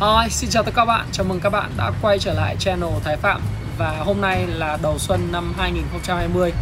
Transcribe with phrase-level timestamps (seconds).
[0.00, 2.56] Hi, xin chào tất cả các bạn, chào mừng các bạn đã quay trở lại
[2.58, 3.40] channel Thái Phạm.
[3.78, 6.52] Và hôm nay là đầu xuân năm 2020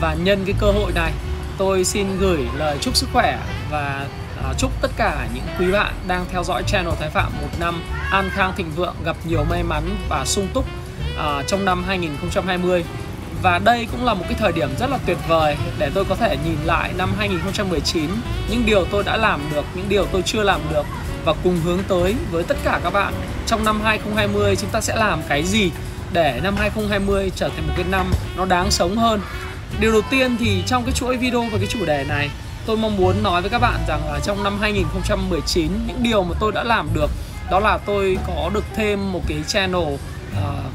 [0.00, 1.12] Và nhân cái cơ hội này
[1.58, 3.38] tôi xin gửi lời chúc sức khỏe
[3.70, 4.06] Và
[4.44, 7.82] à, chúc tất cả những quý bạn đang theo dõi channel Thái Phạm một năm
[8.10, 10.64] an khang thịnh vượng Gặp nhiều may mắn và sung túc
[11.18, 12.84] à, trong năm 2020
[13.42, 16.14] và đây cũng là một cái thời điểm rất là tuyệt vời để tôi có
[16.14, 18.10] thể nhìn lại năm 2019
[18.50, 20.86] những điều tôi đã làm được, những điều tôi chưa làm được
[21.26, 23.14] và cùng hướng tới với tất cả các bạn.
[23.46, 25.70] Trong năm 2020 chúng ta sẽ làm cái gì
[26.12, 29.20] để năm 2020 trở thành một cái năm nó đáng sống hơn.
[29.80, 32.30] Điều đầu tiên thì trong cái chuỗi video về cái chủ đề này
[32.66, 36.34] tôi mong muốn nói với các bạn rằng là trong năm 2019 những điều mà
[36.40, 37.10] tôi đã làm được
[37.50, 39.98] đó là tôi có được thêm một cái channel uh,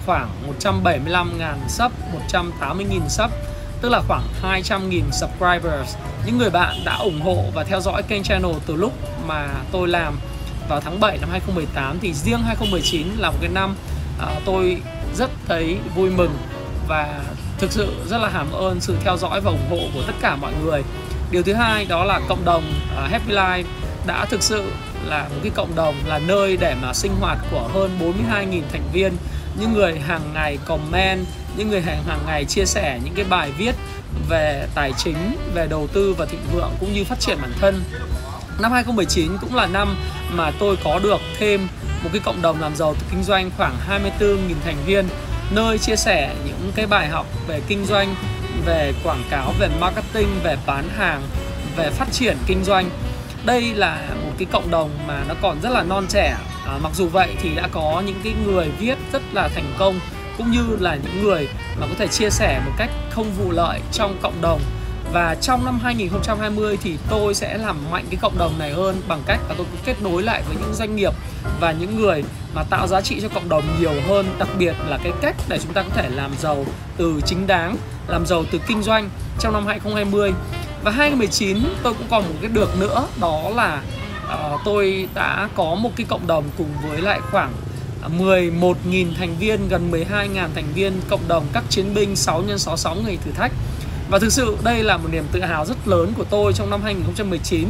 [0.06, 0.30] khoảng
[0.60, 1.26] 175.000
[1.68, 1.92] sub,
[2.32, 3.32] 180.000 sub
[3.82, 5.96] tức là khoảng 200.000 subscribers.
[6.26, 8.94] Những người bạn đã ủng hộ và theo dõi kênh channel từ lúc
[9.28, 10.20] mà tôi làm
[10.72, 13.76] vào tháng 7 năm 2018 thì riêng 2019 là một cái năm
[14.20, 14.82] à, tôi
[15.16, 16.38] rất thấy vui mừng
[16.88, 17.20] và
[17.58, 20.36] thực sự rất là hàm ơn sự theo dõi và ủng hộ của tất cả
[20.36, 20.84] mọi người.
[21.32, 22.64] Điều thứ hai đó là cộng đồng
[22.94, 23.64] uh, Happy Life
[24.08, 24.72] đã thực sự
[25.06, 28.90] là một cái cộng đồng là nơi để mà sinh hoạt của hơn 42.000 thành
[28.94, 29.14] viên
[29.60, 31.26] những người hàng ngày comment
[31.58, 33.76] những người hàng hàng ngày chia sẻ những cái bài viết
[34.30, 37.84] về tài chính về đầu tư và thịnh vượng cũng như phát triển bản thân
[38.62, 39.96] Năm 2019 cũng là năm
[40.32, 41.68] mà tôi có được thêm
[42.04, 43.76] một cái cộng đồng làm giàu từ kinh doanh khoảng
[44.20, 45.08] 24.000 thành viên
[45.52, 48.16] nơi chia sẻ những cái bài học về kinh doanh,
[48.66, 51.22] về quảng cáo, về marketing, về bán hàng,
[51.76, 52.90] về phát triển kinh doanh.
[53.46, 56.38] Đây là một cái cộng đồng mà nó còn rất là non trẻ.
[56.68, 60.00] À, mặc dù vậy thì đã có những cái người viết rất là thành công
[60.38, 61.48] cũng như là những người
[61.80, 64.62] mà có thể chia sẻ một cách không vụ lợi trong cộng đồng
[65.12, 69.22] và trong năm 2020 thì tôi sẽ làm mạnh cái cộng đồng này hơn bằng
[69.26, 71.14] cách là tôi cũng kết nối lại với những doanh nghiệp
[71.60, 72.24] và những người
[72.54, 74.26] mà tạo giá trị cho cộng đồng nhiều hơn.
[74.40, 76.66] Đặc biệt là cái cách để chúng ta có thể làm giàu
[76.98, 77.76] từ chính đáng
[78.08, 80.34] làm giàu từ kinh doanh trong năm 2020
[80.84, 83.82] và 2019 tôi cũng còn một cái được nữa đó là
[84.34, 87.54] uh, tôi đã có một cái cộng đồng cùng với lại khoảng
[88.20, 92.96] 11.000 thành viên, gần 12.000 thành viên cộng đồng các chiến binh 6 x 66
[92.96, 93.52] người thử thách
[94.12, 96.82] và thực sự đây là một niềm tự hào rất lớn của tôi trong năm
[96.84, 97.68] 2019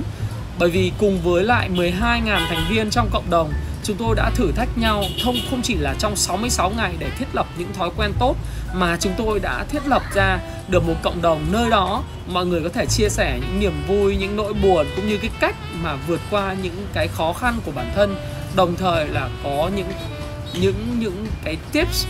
[0.59, 3.51] Bởi vì cùng với lại 12.000 thành viên trong cộng đồng
[3.83, 7.25] Chúng tôi đã thử thách nhau không không chỉ là trong 66 ngày để thiết
[7.33, 8.35] lập những thói quen tốt
[8.73, 12.61] Mà chúng tôi đã thiết lập ra được một cộng đồng nơi đó Mọi người
[12.61, 15.95] có thể chia sẻ những niềm vui, những nỗi buồn Cũng như cái cách mà
[16.07, 18.15] vượt qua những cái khó khăn của bản thân.
[18.55, 19.87] Đồng thời là có những
[20.61, 22.05] những những cái tips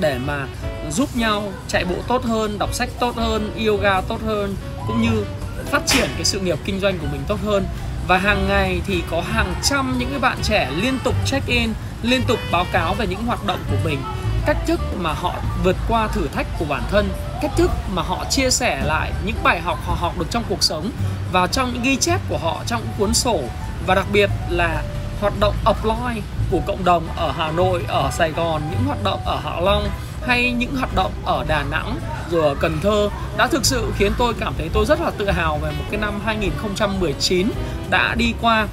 [0.00, 0.46] để mà
[0.92, 5.24] giúp nhau chạy bộ tốt hơn, đọc sách tốt hơn, yoga tốt hơn cũng như
[5.70, 7.66] phát triển cái sự nghiệp kinh doanh của mình tốt hơn.
[8.08, 11.72] Và hàng ngày thì có hàng trăm những cái bạn trẻ liên tục check in
[12.02, 13.98] liên tục báo cáo về những hoạt động của mình.
[14.46, 17.08] Cách thức mà họ vượt qua thử thách của bản thân
[17.42, 20.62] cách thức mà họ chia sẻ lại những bài học họ học được trong cuộc
[20.62, 20.90] sống
[21.32, 23.40] và trong những ghi chép của họ trong những cuốn sổ.
[23.86, 24.82] Và đặc biệt là
[25.20, 29.20] hoạt động apply của cộng đồng ở Hà Nội, ở Sài Gòn, những hoạt động
[29.24, 29.88] ở Hạ Long
[30.26, 31.98] hay những hoạt động ở Đà Nẵng,
[32.30, 35.30] rồi ở Cần Thơ đã thực sự khiến tôi cảm thấy tôi rất là tự
[35.30, 37.48] hào về một cái năm 2019
[37.90, 38.66] đã đi qua.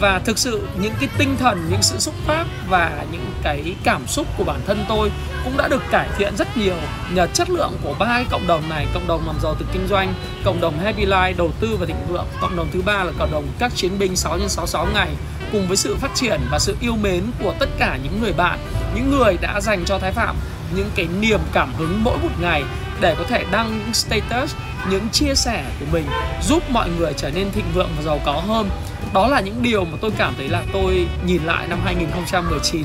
[0.00, 4.06] Và thực sự những cái tinh thần, những sự xúc tác và những cái cảm
[4.06, 5.10] xúc của bản thân tôi
[5.44, 6.74] cũng đã được cải thiện rất nhiều
[7.12, 9.86] nhờ chất lượng của ba cái cộng đồng này, cộng đồng làm giàu từ kinh
[9.88, 10.14] doanh,
[10.44, 12.26] cộng đồng happy life, đầu tư và thịnh vượng.
[12.40, 15.08] Cộng đồng thứ ba là cộng đồng các chiến binh 6 x 66 ngày
[15.52, 18.58] cùng với sự phát triển và sự yêu mến của tất cả những người bạn,
[18.94, 20.36] những người đã dành cho thái phạm
[20.74, 22.62] những cái niềm cảm hứng mỗi một ngày
[23.00, 24.54] để có thể đăng những status,
[24.90, 26.06] những chia sẻ của mình,
[26.42, 28.70] giúp mọi người trở nên thịnh vượng và giàu có hơn
[29.12, 32.82] đó là những điều mà tôi cảm thấy là tôi nhìn lại năm 2019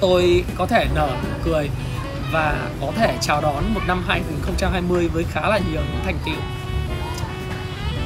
[0.00, 1.70] tôi có thể nở nụ cười
[2.32, 6.34] và có thể chào đón một năm 2020 với khá là nhiều những thành tựu.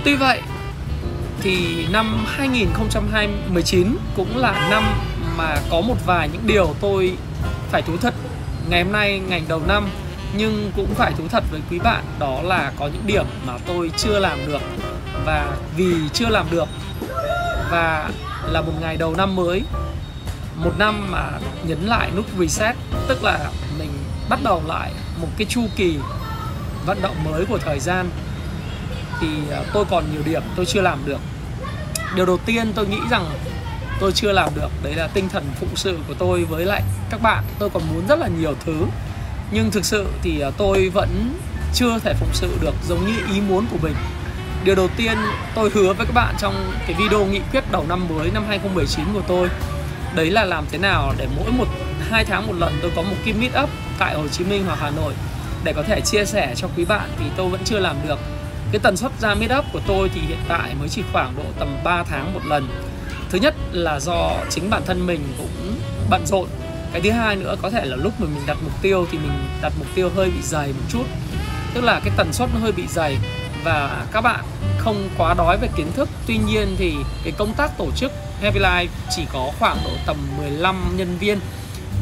[0.05, 0.41] Tuy vậy,
[1.43, 4.85] thì năm 2019 cũng là năm
[5.37, 7.17] mà có một vài những điều tôi
[7.71, 8.15] phải thú thật
[8.69, 9.89] ngày hôm nay, ngày đầu năm,
[10.37, 13.91] nhưng cũng phải thú thật với quý bạn, đó là có những điểm mà tôi
[13.97, 14.61] chưa làm được
[15.25, 16.69] và vì chưa làm được
[17.71, 18.11] và
[18.47, 19.63] là một ngày đầu năm mới,
[20.57, 21.31] một năm mà
[21.67, 22.77] nhấn lại nút reset,
[23.09, 23.91] tức là mình
[24.29, 25.99] bắt đầu lại một cái chu kỳ
[26.87, 28.11] vận động mới của thời gian,
[29.21, 31.21] thì à, tôi còn nhiều điểm tôi chưa làm được.
[32.15, 33.25] Điều đầu tiên tôi nghĩ rằng
[34.01, 34.69] tôi chưa làm được.
[34.83, 37.45] Đấy là tinh thần phụng sự của tôi với lại các bạn.
[37.59, 38.87] Tôi còn muốn rất là nhiều thứ.
[39.51, 41.39] Nhưng thực sự thì à, tôi vẫn
[41.75, 43.95] chưa thể phụng sự được giống như ý muốn của mình.
[44.65, 45.19] Điều đầu tiên
[45.55, 49.05] tôi hứa với các bạn trong cái video nghị quyết đầu năm mới, năm 2019
[49.15, 49.49] của tôi,
[50.15, 51.67] đấy là làm thế nào để mỗi một,
[52.11, 54.79] hai tháng một lần tôi có một cái meet up tại Hồ Chí Minh hoặc
[54.81, 55.13] Hà Nội
[55.65, 58.19] để có thể chia sẻ cho quý bạn thì tôi vẫn chưa làm được.
[58.73, 61.45] Cái tần suất ra meet up của tôi thì hiện tại mới chỉ khoảng độ
[61.59, 62.69] tầm 3 tháng một lần
[63.31, 65.81] thứ nhất là do chính bản thân mình cũng
[66.11, 66.49] bận rộn.
[66.93, 69.33] Cái thứ hai nữa có thể là lúc mà mình đặt mục tiêu thì mình
[69.63, 71.05] đặt mục tiêu hơi bị dày một chút.
[71.75, 73.17] Tức là cái tần suất nó hơi bị dày
[73.65, 74.45] và các bạn
[74.79, 76.09] không quá đói về kiến thức.
[76.27, 76.95] Tuy nhiên thì
[77.25, 78.13] cái công tác tổ chức
[78.43, 81.41] Happy Life chỉ có khoảng độ tầm 15 nhân viên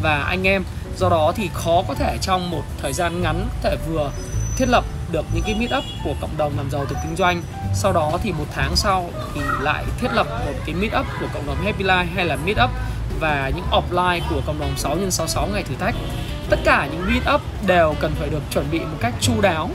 [0.02, 0.64] và anh em.
[0.98, 4.10] Do đó thì khó có thể trong một thời gian ngắn có thể vừa
[4.56, 4.84] thiết lập
[5.14, 7.42] được những cái meet up của cộng đồng làm giàu từ kinh doanh.
[7.74, 11.26] Sau đó thì một tháng sau thì lại thiết lập một cái meet up của
[11.34, 12.70] cộng đồng Happy Life hay là meet up
[13.20, 15.94] và những offline của cộng đồng 6 x 66 ngày thử thách.
[16.50, 19.70] Tất cả những meet up đều cần phải được chuẩn bị một cách chu đáo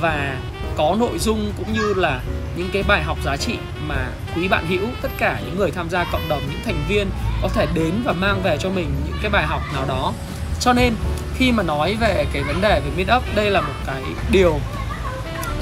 [0.00, 0.36] và
[0.76, 2.20] có nội dung cũng như là
[2.56, 5.90] những cái bài học giá trị mà quý bạn hữu, tất cả những người tham
[5.90, 7.10] gia cộng đồng, những thành viên
[7.42, 10.12] có thể đến và mang về cho mình những cái bài học nào đó.
[10.60, 10.94] Cho nên,
[11.36, 14.60] khi mà nói về cái vấn đề về meet up đây là một cái điều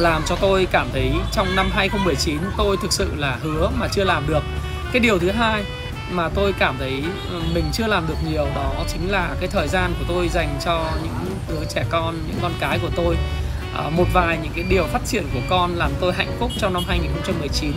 [0.00, 4.04] làm cho tôi cảm thấy trong năm 2019 tôi thực sự là hứa mà chưa
[4.04, 4.42] làm được.
[4.92, 5.64] Cái điều thứ hai
[6.10, 9.68] mà tôi cảm thấy ừ, mình chưa làm được nhiều đó chính là cái thời
[9.68, 13.16] gian của tôi dành cho những đứa trẻ con những con cái của tôi.
[13.74, 16.72] À, một vài những cái điều phát triển của con làm tôi hạnh phúc trong
[16.72, 17.72] năm 2019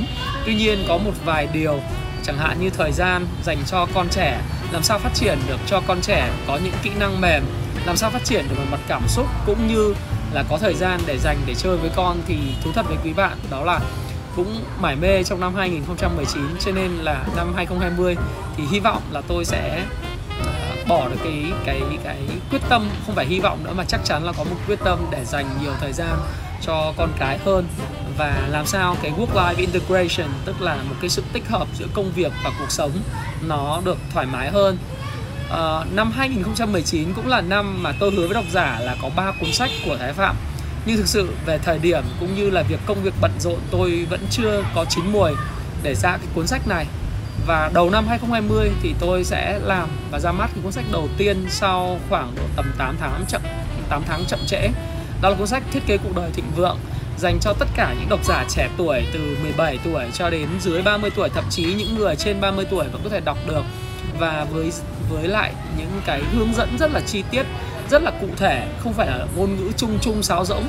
[0.45, 1.79] tuy nhiên có một vài điều
[2.23, 4.41] chẳng hạn như thời gian dành cho con trẻ
[4.71, 7.43] làm sao phát triển được cho con trẻ có những kỹ năng mềm
[7.85, 9.93] làm sao phát triển được về mặt cảm xúc cũng như
[10.33, 13.13] là có thời gian để dành để chơi với con thì thú thật với quý
[13.13, 13.79] bạn, đó là
[14.35, 18.15] cũng mải mê trong năm 2019 cho nên là năm 2020
[18.57, 19.85] thì hy vọng là tôi sẽ
[20.45, 20.53] ờ,
[20.87, 22.17] bỏ được cái cái cái
[22.51, 24.99] quyết tâm, không phải hy vọng nữa, mà chắc chắn là có một quyết tâm
[25.11, 26.17] để dành nhiều thời gian
[26.61, 27.67] cho con cái hơn.
[28.17, 31.87] Và làm sao cái work life integration, tức là một cái sự tích hợp giữa
[31.93, 32.91] công việc và cuộc sống,
[33.41, 34.77] nó được thoải mái hơn
[35.47, 39.31] uh, năm 2019 cũng là năm mà tôi hứa với độc giả là có ba
[39.39, 40.35] cuốn sách của Thái Phạm.
[40.85, 44.05] Nhưng thực sự về thời điểm cũng như là việc công việc bận rộn tôi
[44.09, 45.35] vẫn chưa có chín muồi
[45.83, 46.85] để ra cái cuốn sách này.
[47.47, 51.07] Và đầu năm 2020 thì tôi sẽ làm và ra mắt cái cuốn sách đầu
[51.17, 53.41] tiên sau khoảng độ tầm 8 tháng chậm
[53.89, 54.67] 8 tháng chậm trễ.
[55.21, 56.77] Đó là cuốn sách thiết kế cuộc đời thịnh vượng
[57.17, 60.81] dành cho tất cả những độc giả trẻ tuổi từ 17 tuổi cho đến dưới
[60.81, 63.63] 30 tuổi thậm chí những người trên 30 tuổi vẫn có thể đọc được
[64.19, 64.71] và với
[65.09, 67.45] với lại những cái hướng dẫn rất là chi tiết,
[67.89, 70.63] rất là cụ thể, không phải là ngôn ngữ chung chung sáo rỗng,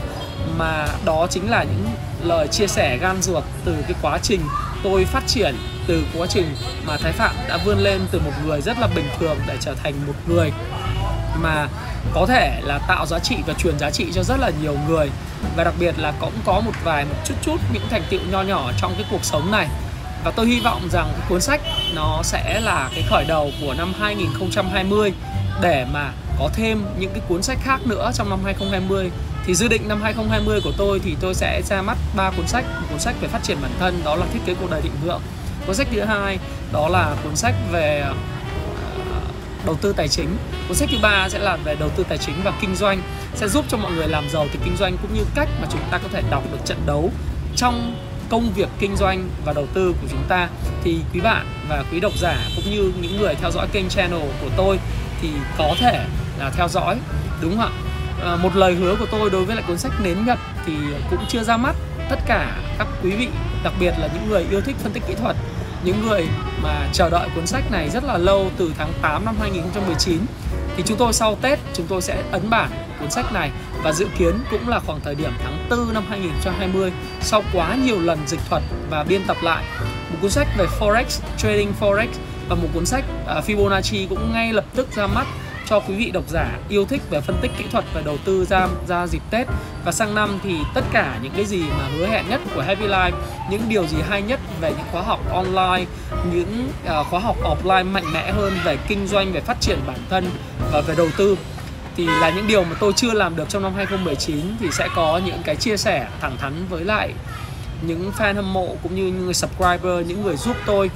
[0.59, 1.87] mà đó chính là những
[2.25, 4.41] lời chia sẻ gan ruột từ cái quá trình
[4.83, 5.55] tôi phát triển,
[5.87, 9.07] từ quá trình mà Thái Phạm đã vươn lên từ một người rất là bình
[9.19, 10.53] thường để trở thành một người
[11.43, 11.69] mà
[12.13, 15.11] có thể là tạo giá trị và truyền giá trị cho rất là nhiều người.
[15.57, 18.43] Và đặc biệt là cũng có một vài, một chút chút những thành tựu nho
[18.43, 19.69] nhỏ trong cái cuộc sống này
[20.25, 21.61] và tôi hy vọng rằng cái cuốn sách
[21.95, 25.13] nó sẽ là cái khởi đầu của năm 2020
[25.63, 29.11] để mà có thêm những cái cuốn sách khác nữa trong năm 2020
[29.47, 32.65] thì dự định năm 2020 của tôi thì tôi sẽ ra mắt ba cuốn sách.
[32.81, 34.97] Một cuốn sách về phát triển bản thân, đó là thiết kế cuộc đời thịnh
[35.05, 35.21] vượng.
[35.67, 36.39] Cuốn sách thứ hai,
[36.73, 38.15] đó là cuốn sách về ờ,
[39.67, 40.37] đầu tư tài chính.
[40.69, 43.03] Cuốn sách thứ ba sẽ là về đầu tư tài chính và kinh doanh.
[43.35, 45.81] Sẽ giúp cho mọi người làm giàu từ kinh doanh cũng như cách mà chúng
[45.91, 47.11] ta có thể đọc được trận đấu
[47.57, 47.97] trong
[48.35, 50.49] công việc kinh doanh và đầu tư của chúng ta
[50.85, 54.21] thì quý bạn và quý độc giả cũng như những người theo dõi kênh channel
[54.41, 54.79] của tôi
[55.21, 56.07] thì có thể
[56.39, 56.97] là theo dõi
[57.43, 57.71] đúng không ạ?
[58.25, 60.73] À, một lời hứa của tôi đối với lại cuốn sách nến nhật thì
[61.11, 61.77] cũng chưa ra mắt.
[62.11, 63.29] Tất cả các quý vị
[63.65, 65.37] đặc biệt là những người yêu thích phân tích kỹ thuật
[65.85, 66.27] những người
[66.63, 70.19] mà chờ đợi cuốn sách này rất là lâu từ tháng 8 năm 2019
[70.77, 73.51] thì chúng tôi sau Tết chúng tôi sẽ ấn bản cuốn sách này
[73.85, 78.01] và dự kiến cũng là khoảng thời điểm tháng 4 năm 2020 sau quá nhiều
[78.01, 79.65] lần dịch thuật và biên tập lại
[80.11, 81.05] một cuốn sách về forex
[81.39, 82.07] trading forex
[82.49, 83.05] và một cuốn sách
[83.39, 85.27] uh, Fibonacci cũng ngay lập tức ra mắt
[85.67, 88.45] cho quý vị độc giả yêu thích về phân tích kỹ thuật và đầu tư
[88.45, 89.47] ra ra dịp Tết.
[89.85, 92.87] Và sang năm thì tất cả những cái gì mà hứa hẹn nhất của Happy
[92.87, 93.13] Life
[93.51, 95.85] những điều gì hay nhất về những khóa học online
[96.33, 99.99] những uh, khóa học offline mạnh mẽ hơn về kinh doanh về phát triển bản
[100.11, 100.25] thân
[100.73, 101.37] và về đầu tư
[101.97, 105.21] thì là những điều mà tôi chưa làm được trong năm 2019 thì sẽ có
[105.27, 107.13] những cái chia sẻ thẳng thắn với lại
[107.87, 110.91] những fan hâm mộ cũng như những người subscriber những người giúp tôi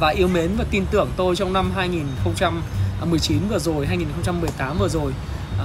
[0.00, 5.12] và yêu mến và tin tưởng tôi trong năm 2019 vừa rồi 2018 vừa rồi.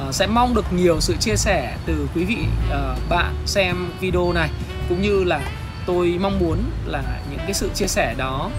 [0.07, 2.37] Uh, sẽ mong được nhiều sự chia sẻ từ quý vị
[2.69, 4.49] uh, bạn xem video này
[4.89, 5.41] cũng như là
[5.85, 8.49] tôi mong muốn là những cái sự chia sẻ đó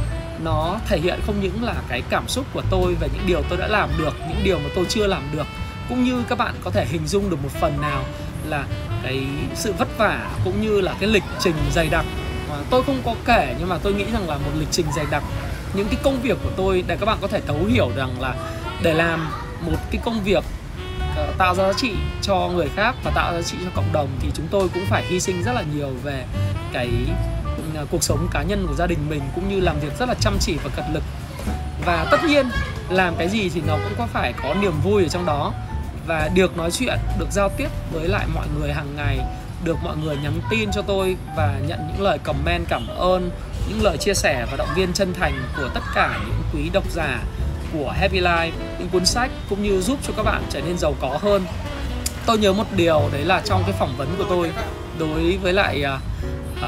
[0.45, 3.59] nó thể hiện không những là cái cảm xúc của tôi về những điều tôi
[3.59, 5.47] đã làm được những điều mà tôi chưa làm được
[5.89, 8.05] cũng như các bạn có thể hình dung được một phần nào
[8.47, 8.65] là
[9.03, 12.05] cái sự vất vả cũng như là cái lịch trình dày đặc.
[12.51, 15.07] Mà tôi không có kể, nhưng mà tôi nghĩ rằng là một lịch trình dày
[15.11, 15.23] đặc,
[15.75, 18.35] những cái công việc của tôi, để các bạn có thể thấu hiểu rằng là
[18.83, 19.31] để làm
[19.61, 20.45] một cái công việc
[21.17, 21.93] ờ, tạo ra giá trị
[22.23, 24.87] cho người khác và tạo ra giá trị cho cộng đồng thì chúng tôi cũng
[24.87, 26.25] phải hy sinh rất là nhiều về
[26.73, 26.89] cái
[27.75, 30.15] ờ, cuộc sống cá nhân của gia đình mình cũng như làm việc rất là
[30.21, 31.03] chăm chỉ và cật lực.
[31.85, 32.47] Và tất nhiên,
[32.91, 35.53] làm cái gì thì nó cũng có phải có niềm vui ở trong đó
[36.09, 39.19] và được nói chuyện được giao tiếp với lại mọi người hàng ngày
[39.65, 43.31] được mọi người nhắn tin cho tôi và nhận những lời comment cảm ơn
[43.69, 46.91] những lời chia sẻ và động viên chân thành của tất cả những quý độc
[46.91, 47.21] giả
[47.73, 50.95] của Happy Life những cuốn sách cũng như giúp cho các bạn trở nên giàu
[51.01, 51.45] có hơn.
[52.27, 54.51] Tôi nhớ một điều đấy là trong cái phỏng vấn của tôi
[54.99, 56.65] đối với lại uh,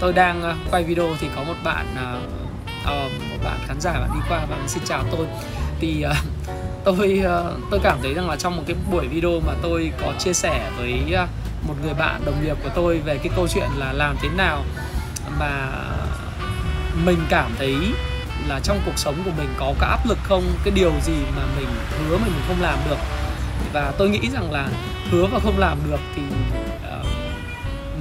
[0.00, 4.10] tôi đang à, quay video thì có một bạn uh, một bạn khán giả bạn
[4.14, 5.26] đi qua và xin chào tôi.
[5.80, 6.16] Thì uh,
[6.84, 10.12] tôi ờ, tôi cảm thấy rằng là trong một cái buổi video mà tôi có
[10.18, 11.26] chia sẻ với ờ,
[11.68, 14.64] một người bạn đồng nghiệp của tôi về cái câu chuyện là làm thế nào
[15.40, 15.68] mà
[17.04, 17.76] mình cảm thấy
[18.48, 21.42] là trong cuộc sống của mình có cái áp lực không cái điều gì mà
[21.56, 22.98] mình hứa mà mình không làm được.
[23.72, 24.68] Và tôi nghĩ rằng là
[25.10, 26.22] hứa và không làm được thì
[27.00, 27.06] uh,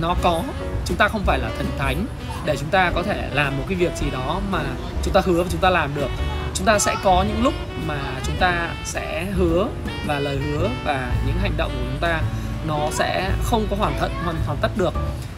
[0.02, 0.44] nó có
[0.86, 2.06] chúng ta không phải là thần thánh
[2.46, 4.60] để chúng ta có thể làm một cái việc gì đó mà
[5.04, 6.10] chúng ta hứa và chúng ta làm được.
[6.54, 7.54] Chúng ta sẽ có những lúc
[7.88, 9.68] mà chúng ta sẽ hứa
[10.06, 12.22] và lời hứa và những hành động của chúng ta,
[12.68, 14.94] nó sẽ không có hoàn thận, hoàn hoàn tất được.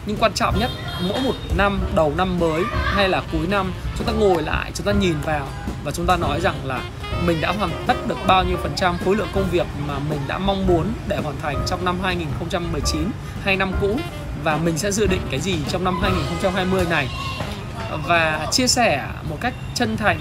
[0.06, 0.70] Nhưng quan trọng nhất,
[1.08, 4.86] mỗi một năm, đầu năm mới hay là cuối năm, chúng ta ngồi lại, chúng
[4.86, 5.48] ta nhìn vào
[5.84, 6.80] và chúng ta nói rằng là
[7.26, 10.20] mình đã hoàn tất được bao nhiêu phần trăm khối lượng công việc mà mình
[10.28, 13.10] đã mong muốn để hoàn thành trong năm 2019
[13.44, 13.96] hay năm cũ
[14.44, 17.08] và mình sẽ dự định cái gì trong năm 2020 này.
[18.06, 20.20] Và chia sẻ một cách chân thành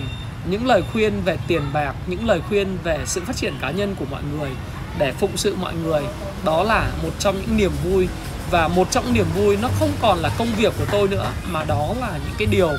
[0.49, 3.95] những lời khuyên về tiền bạc, những lời khuyên về sự phát triển cá nhân
[3.99, 4.49] của mọi người
[4.97, 6.03] để phụng sự mọi người
[6.45, 8.07] đó là một trong những niềm vui.
[8.51, 11.31] Và một trong những niềm vui nó không còn là công việc của tôi nữa
[11.51, 12.69] mà đó là những cái điều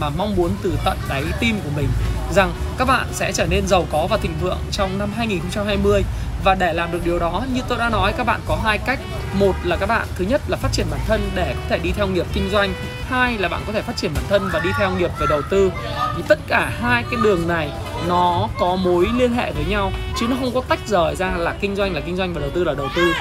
[0.00, 1.88] mà mong muốn từ tận đáy tim của mình
[2.34, 6.02] rằng các bạn sẽ trở nên giàu có và thịnh vượng trong năm 2020
[6.46, 8.98] và để làm được điều đó, như tôi đã nói, các bạn có hai cách.
[9.34, 11.92] Một là các bạn, thứ nhất là phát triển bản thân để có thể đi
[11.92, 12.74] theo nghiệp kinh doanh.
[13.08, 15.42] Hai là bạn có thể phát triển bản thân và đi theo nghiệp về đầu
[15.50, 15.72] tư.
[16.16, 17.70] Thì tất cả hai cái đường này,
[18.08, 21.54] nó có mối liên hệ với nhau, chứ nó không có tách rời ra là
[21.60, 23.12] kinh doanh là kinh doanh và đầu tư là đầu tư.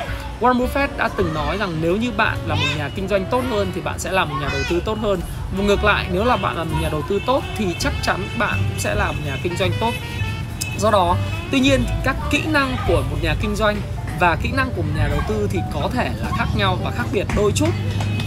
[0.42, 3.44] Warren Buffett đã từng nói rằng nếu như bạn là một nhà kinh doanh tốt
[3.50, 5.20] hơn thì bạn sẽ là một nhà đầu tư tốt hơn.
[5.58, 8.28] Và ngược lại, nếu là bạn là một nhà đầu tư tốt thì chắc chắn
[8.38, 9.92] bạn cũng sẽ là một nhà kinh doanh tốt
[10.80, 11.18] do đó,
[11.52, 13.78] tuy nhiên, các kỹ năng của một nhà kinh doanh
[14.20, 16.92] và kỹ năng của một nhà đầu tư thì có thể là khác nhau và
[16.92, 17.70] khác biệt đôi chút.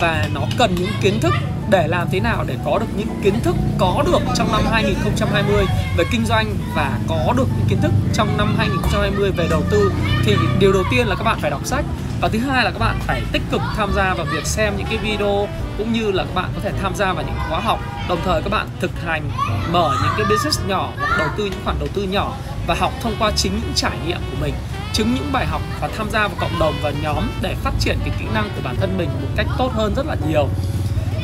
[0.01, 1.35] Và nó cần những kiến thức
[1.71, 5.65] để làm thế nào để có được những kiến thức có được trong năm 2020
[5.97, 9.93] về kinh doanh và có được những kiến thức trong năm 2020 về đầu tư.
[10.25, 11.85] Thì điều đầu tiên là các bạn phải đọc sách
[12.21, 14.87] và thứ hai là các bạn phải tích cực tham gia vào việc xem những
[14.91, 15.49] cái video
[15.79, 17.81] cũng như là các bạn có thể tham gia vào những khóa học.
[18.09, 19.31] Đồng thời các bạn thực hành
[19.73, 22.33] mở những cái business nhỏ hoặc đầu tư những khoản đầu tư nhỏ
[22.67, 24.55] và học thông qua chính những trải nghiệm của mình,
[24.93, 27.99] chứng những bài học và tham gia vào cộng đồng và nhóm để phát triển
[28.05, 30.49] cái kỹ năng của bản thân mình một cách tốt hơn rất là nhiều.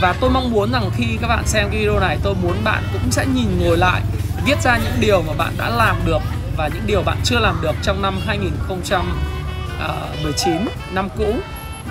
[0.01, 2.83] Và tôi mong muốn rằng khi các bạn xem cái video này, tôi muốn bạn
[2.93, 4.03] cũng sẽ nhìn ngồi lại,
[4.47, 6.23] viết ra những điều mà bạn đã làm được
[6.57, 9.01] và những điều bạn chưa làm được trong năm 2019
[9.79, 11.35] ờ, năm cũ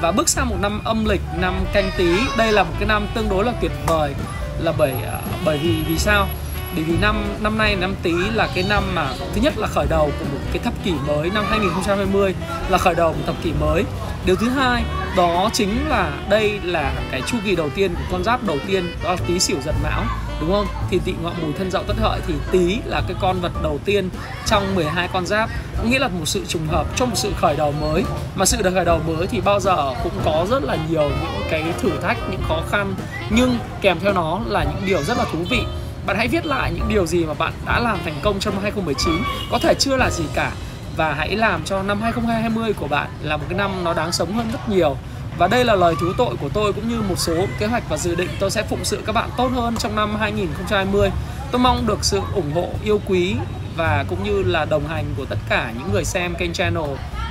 [0.04, 3.08] và bước sang một năm âm lịch, năm canh tí, đây là một cái năm
[3.14, 4.14] tương đối là tuyệt vời,
[4.60, 6.28] là bởi à, bởi vì vì sao
[6.76, 9.88] bởi vì năm năm nay, năm Tý là cái năm mà thứ nhất là khởi
[9.90, 12.36] đầu của một cái thập kỷ mới, năm 2020
[12.70, 13.84] là khởi đầu một thập kỷ mới.
[14.26, 14.84] Điều thứ hai,
[15.18, 18.92] đó chính là đây là cái chu kỳ đầu tiên của con giáp đầu tiên,
[19.04, 20.04] đó là Tý xỉu Dần Mão
[20.44, 20.68] đúng không?
[20.90, 23.80] Thì tỵ ngọ mùi thân dậu tất hợi thì Tý là cái con vật đầu
[23.86, 24.10] tiên
[24.46, 25.50] trong 12 con giáp.
[25.86, 28.04] Nghĩa là một sự trùng hợp trong một sự khởi đầu mới.
[28.36, 31.64] Mà sự khởi đầu mới thì bao giờ cũng có rất là nhiều những cái
[31.82, 32.96] thử thách, những khó khăn.
[33.30, 35.64] Nhưng kèm theo nó là những điều rất là thú vị.
[36.06, 38.64] Bạn hãy viết lại những điều gì mà bạn đã làm thành công trong năm
[38.64, 39.14] 2019
[39.52, 40.52] có thể chưa là gì cả.
[40.98, 44.34] Và hãy làm cho năm 2020 của bạn là một cái năm nó đáng sống
[44.34, 44.98] hơn rất nhiều
[45.38, 47.98] và đây là lời thú tội của tôi cũng như một số kế hoạch và
[47.98, 51.10] dự định tôi sẽ phụng sự các bạn tốt hơn trong năm 2020
[51.52, 53.36] tôi mong được sự ủng hộ yêu quý
[53.76, 56.90] và cũng như là đồng hành của tất cả những người xem kênh channel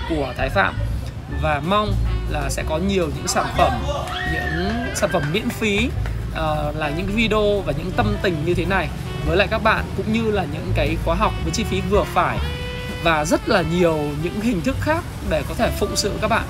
[0.09, 0.75] của Thái Phạm.
[1.43, 1.95] Và mong
[2.31, 3.73] là sẽ có nhiều những sản phẩm
[4.33, 5.89] những sản phẩm miễn phí
[6.33, 8.89] uh, là những video và những tâm tình như thế này.
[9.27, 12.05] Với lại các bạn cũng như là những cái khóa học với chi phí vừa
[12.05, 12.39] phải
[13.05, 16.45] và rất là nhiều những hình thức khác để có thể phụng sự các bạn.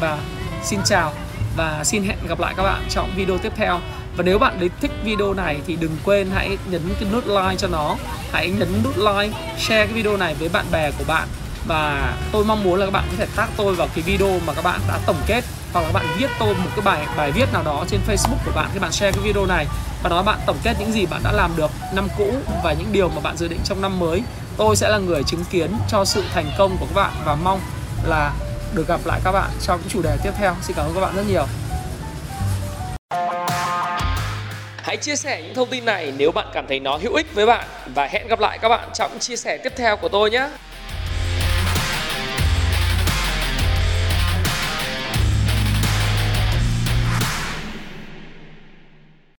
[0.00, 0.18] Và
[0.64, 1.12] xin chào
[1.56, 3.80] và xin hẹn gặp lại các bạn trong video tiếp theo.
[4.16, 7.56] Và nếu bạn thấy thích video này thì đừng quên hãy nhấn cái nút like
[7.58, 7.96] cho nó.
[8.32, 11.28] Hãy nhấn nút like, share cái video này với bạn bè của bạn.
[11.66, 14.52] Và tôi mong muốn là các bạn có thể tag tôi vào cái video mà
[14.52, 15.44] các bạn đã tổng kết.
[15.72, 18.44] Hoặc là các bạn viết tôi một cái bài bài viết nào đó trên Facebook
[18.44, 19.66] của bạn khi bạn share cái video này.
[20.02, 22.92] Và đó bạn tổng kết những gì bạn đã làm được năm cũ và những
[22.92, 24.22] điều mà bạn dự định trong năm mới.
[24.56, 27.60] Tôi sẽ là người chứng kiến cho sự thành công của các bạn và mong
[28.04, 28.32] là
[28.74, 30.54] được gặp lại các bạn trong những chủ đề tiếp theo.
[30.62, 31.46] Xin cảm ơn các bạn rất nhiều.
[34.82, 37.46] Hãy chia sẻ những thông tin này nếu bạn cảm thấy nó hữu ích với
[37.46, 37.66] bạn.
[37.94, 40.48] Và hẹn gặp lại các bạn trong chia sẻ tiếp theo của tôi nhé.